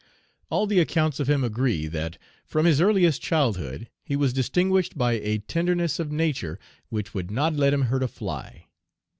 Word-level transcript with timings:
All 0.49 0.65
the 0.65 0.79
accounts 0.79 1.19
of 1.19 1.29
him 1.29 1.43
agree 1.43 1.85
that, 1.85 2.17
from 2.47 2.65
his 2.65 2.81
earliest 2.81 3.21
childhood, 3.21 3.87
he 4.03 4.15
was 4.15 4.33
distinguished 4.33 4.97
by 4.97 5.11
a 5.19 5.37
tenderness 5.37 5.99
of 5.99 6.11
nature 6.11 6.57
which 6.89 7.13
would 7.13 7.29
not 7.29 7.53
let 7.55 7.71
him 7.71 7.83
hurt 7.83 8.01
a 8.01 8.07
fly. 8.07 8.65